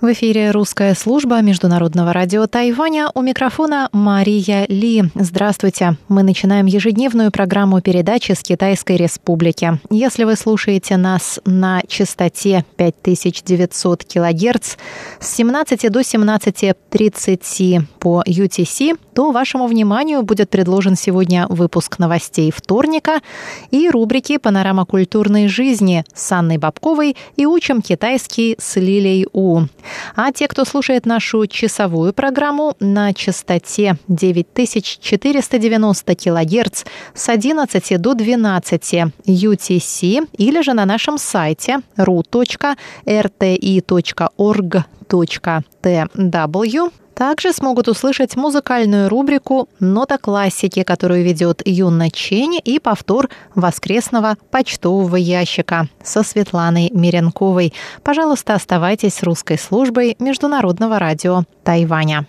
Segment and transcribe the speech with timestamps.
[0.00, 3.10] В эфире русская служба Международного радио Тайваня.
[3.14, 5.04] У микрофона Мария Ли.
[5.14, 5.98] Здравствуйте.
[6.08, 9.78] Мы начинаем ежедневную программу передачи с Китайской Республики.
[9.90, 14.76] Если вы слушаете нас на частоте 5900 кГц
[15.20, 23.20] с 17 до 17.30 по UTC, то вашему вниманию будет предложен сегодня выпуск новостей вторника
[23.70, 29.64] и рубрики «Панорама культурной жизни» с Анной Бабковой и «Учим китайский» с Лилей У.
[30.16, 38.94] А те, кто слушает нашу часовую программу на частоте 9490 кГц с 11 до 12
[39.26, 41.80] UTC или же на нашем сайте
[45.10, 54.38] ru.rti.org.tw также смогут услышать музыкальную рубрику «Нота классики», которую ведет Юна Чень и повтор воскресного
[54.50, 57.74] почтового ящика со Светланой Миренковой.
[58.02, 62.26] Пожалуйста, оставайтесь с русской службой Международного радио Тайваня.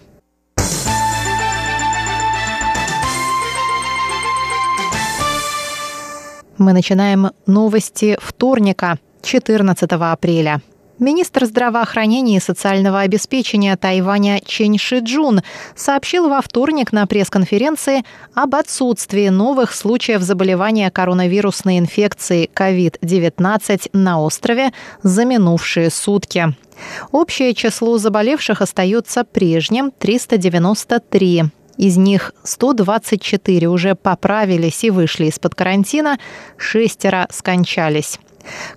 [6.58, 10.62] Мы начинаем новости вторника, 14 апреля.
[11.02, 15.42] Министр здравоохранения и социального обеспечения Тайваня Чен Шиджун
[15.76, 18.04] сообщил во вторник на пресс-конференции
[18.36, 26.56] об отсутствии новых случаев заболевания коронавирусной инфекцией COVID-19 на острове за минувшие сутки.
[27.12, 31.46] Общее число заболевших остается прежним– 393.
[31.78, 36.20] Из них 124 уже поправились и вышли из-под карантина,
[36.58, 38.20] шестеро скончались.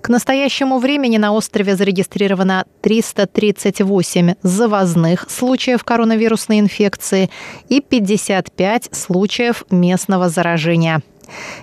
[0.01, 7.29] К настоящему времени на острове зарегистрировано 338 завозных случаев коронавирусной инфекции
[7.69, 11.01] и 55 случаев местного заражения.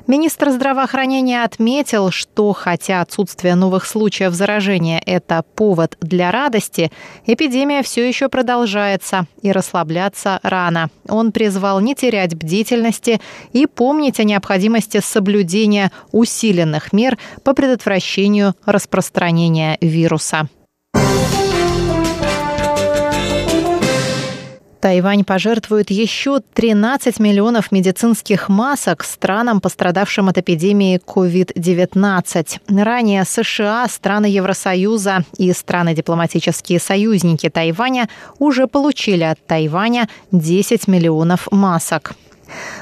[0.06, 6.90] Министр здравоохранения отметил, что хотя отсутствие новых случаев заражения– это повод для радости,
[7.26, 10.90] эпидемия все еще продолжается и расслабляться рано.
[11.08, 13.20] Он призвал не терять бдительности
[13.52, 20.48] и помнить о необходимости соблюдения усиленных мер по предотвращению распространения вируса.
[24.82, 32.82] Тайвань пожертвует еще 13 миллионов медицинских масок странам, пострадавшим от эпидемии COVID-19.
[32.82, 38.08] Ранее США, страны Евросоюза и страны-дипломатические союзники Тайваня
[38.40, 42.16] уже получили от Тайваня 10 миллионов масок.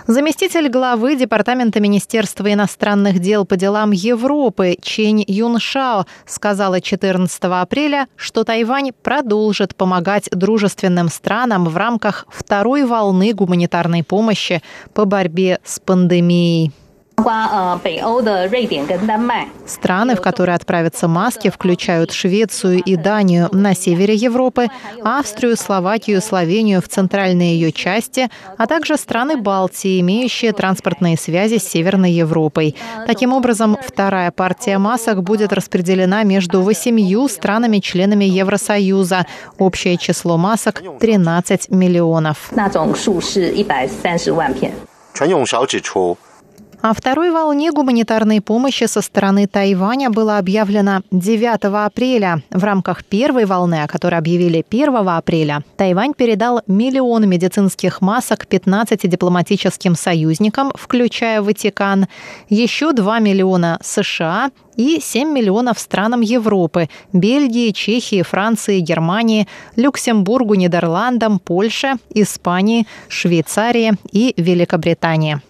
[0.07, 8.45] Заместитель главы Департамента Министерства иностранных дел по делам Европы Чень Юншао сказала 14 апреля, что
[8.45, 14.63] Тайвань продолжит помогать дружественным странам в рамках второй волны гуманитарной помощи
[14.95, 16.73] по борьбе с пандемией.
[19.66, 24.68] Страны, в которые отправятся маски, включают Швецию и Данию на севере Европы,
[25.02, 31.68] Австрию, Словакию, Словению в центральной ее части, а также страны Балтии, имеющие транспортные связи с
[31.68, 32.76] Северной Европой.
[33.08, 39.26] Таким образом, вторая партия масок будет распределена между восемью странами-членами Евросоюза.
[39.58, 42.52] Общее число масок – 13 миллионов.
[45.16, 46.18] 陈永少指出，
[46.83, 52.43] О второй волне гуманитарной помощи со стороны Тайваня было объявлено 9 апреля.
[52.51, 59.09] В рамках первой волны, о которой объявили 1 апреля, Тайвань передал миллион медицинских масок 15
[59.09, 62.07] дипломатическим союзникам, включая Ватикан,
[62.49, 71.39] еще 2 миллиона США и 7 миллионов странам Европы– Бельгии, Чехии, Франции, Германии, Люксембургу, Нидерландам,
[71.39, 75.43] Польше, Испании, Швейцарии и Великобритании.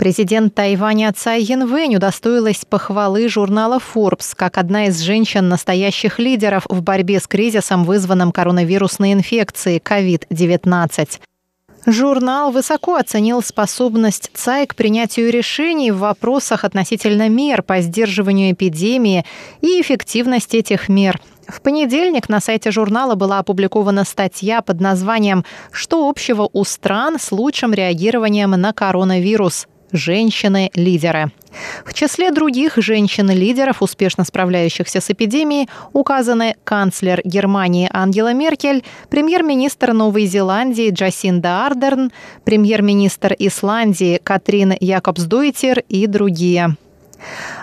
[0.00, 7.20] Президент Тайваня Цай Янвэнь удостоилась похвалы журнала Forbes как одна из женщин-настоящих лидеров в борьбе
[7.20, 11.20] с кризисом, вызванным коронавирусной инфекцией COVID-19.
[11.84, 19.26] Журнал высоко оценил способность ЦАИ к принятию решений в вопросах относительно мер по сдерживанию эпидемии
[19.60, 21.20] и эффективность этих мер.
[21.46, 27.30] В понедельник на сайте журнала была опубликована статья под названием «Что общего у стран с
[27.32, 31.32] лучшим реагированием на коронавирус?» Женщины-лидеры.
[31.84, 40.26] В числе других женщин-лидеров, успешно справляющихся с эпидемией, указаны канцлер Германии Ангела Меркель, премьер-министр Новой
[40.26, 42.12] Зеландии Джасинда Ардерн,
[42.44, 46.76] премьер-министр Исландии Катрин Якобсдоуттир и другие.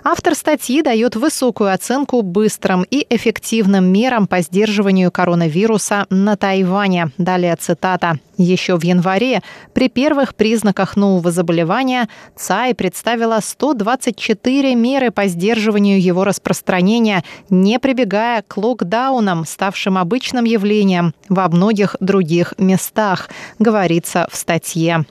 [0.03, 7.11] Автор статьи дает высокую оценку быстрым и эффективным мерам по сдерживанию коронавируса на Тайване.
[7.17, 8.19] Далее цитата.
[8.37, 9.41] Еще в январе
[9.73, 18.43] при первых признаках нового заболевания ЦАИ представила 124 меры по сдерживанию его распространения, не прибегая
[18.47, 25.05] к локдаунам, ставшим обычным явлением во многих других местах, говорится в статье.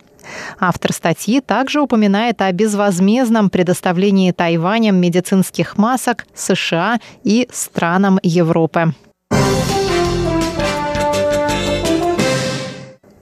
[0.59, 8.95] Автор статьи также упоминает о безвозмездном предоставлении Тайванем медицинских масок США и странам Европы.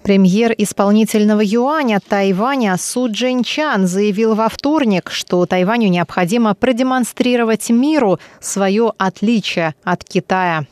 [0.05, 8.93] Премьер исполнительного юаня Тайваня Су Джинчан заявил во вторник, что Тайваню необходимо продемонстрировать миру свое
[8.99, 10.67] отличие от Китая.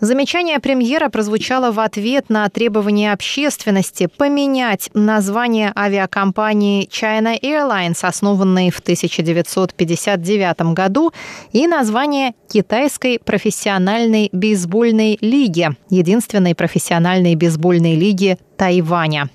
[0.00, 8.80] Замечание премьера прозвучало в ответ на требование общественности поменять название авиакомпании China Airlines, основанной в
[8.80, 11.12] 1959 году,
[11.52, 19.28] и название Китайской профессиональной бейсбольной лиги, единственной профессиональной бейсбольной лиги Тайваня.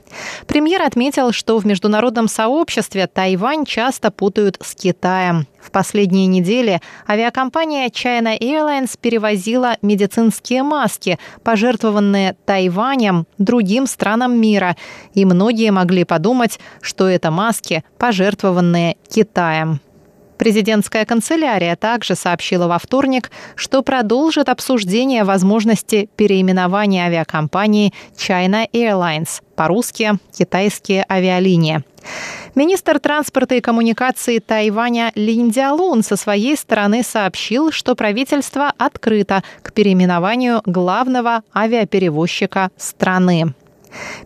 [0.48, 5.48] Премьер отметил, что в международном сообществе Тайвань часто путают с Китаем.
[5.62, 14.75] В последние недели авиакомпания China Airlines перевозила медицинские маски, пожертвованные Тайванем другим странам мира,
[15.13, 19.81] и многие могли подумать, что это маски, пожертвованные Китаем.
[20.39, 30.13] Президентская канцелярия также сообщила во вторник, что продолжит обсуждение возможности переименования авиакомпании China Airlines, по-русски
[30.31, 31.83] «Китайские авиалинии».
[32.56, 39.74] Министр транспорта и коммуникации Тайваня Лин Дялун со своей стороны сообщил, что правительство открыто к
[39.74, 43.53] переименованию главного авиаперевозчика страны.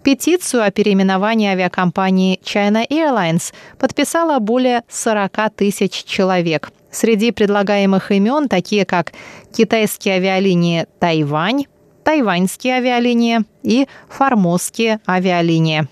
[0.03, 6.71] Петицию о переименовании авиакомпании China Airlines подписало более 40 тысяч человек.
[6.91, 9.13] Среди предлагаемых имен такие как
[9.51, 11.65] китайские авиалинии «Тайвань»,
[12.03, 15.87] тайваньские авиалинии и формозские авиалинии.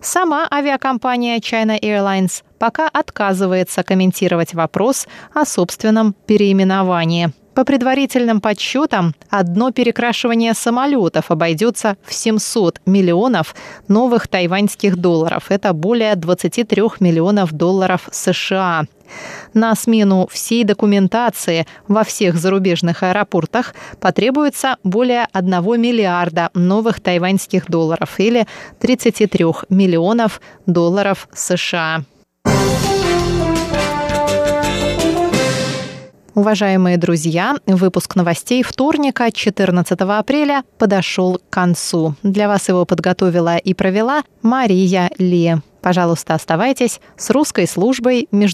[0.00, 7.32] Сама авиакомпания China Airlines пока отказывается комментировать вопрос о собственном переименовании.
[7.58, 13.56] По предварительным подсчетам, одно перекрашивание самолетов обойдется в 700 миллионов
[13.88, 15.46] новых тайваньских долларов.
[15.48, 18.84] Это более 23 миллионов долларов США.
[19.54, 25.50] На смену всей документации во всех зарубежных аэропортах потребуется более 1
[25.80, 28.46] миллиарда новых тайваньских долларов или
[28.78, 32.04] 33 миллионов долларов США.
[36.38, 42.14] Уважаемые друзья, выпуск новостей вторника, 14 апреля, подошел к концу.
[42.22, 45.56] Для вас его подготовила и провела Мария Ли.
[45.82, 48.48] Пожалуйста, оставайтесь с русской службой международной